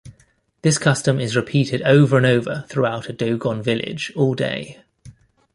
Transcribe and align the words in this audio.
This 0.63 0.79
custom 0.79 1.19
is 1.19 1.35
repeated 1.35 1.83
over 1.83 2.17
and 2.17 2.25
over, 2.25 2.65
throughout 2.67 3.07
a 3.07 3.13
Dogon 3.13 3.61
village, 3.61 4.11
all 4.15 4.33
day. 4.33 4.81